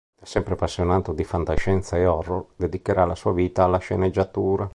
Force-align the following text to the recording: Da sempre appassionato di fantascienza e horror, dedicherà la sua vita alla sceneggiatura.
Da 0.19 0.25
sempre 0.25 0.53
appassionato 0.53 1.13
di 1.13 1.23
fantascienza 1.23 1.95
e 1.95 2.07
horror, 2.07 2.53
dedicherà 2.55 3.05
la 3.05 3.13
sua 3.13 3.33
vita 3.33 3.63
alla 3.65 3.77
sceneggiatura. 3.77 4.67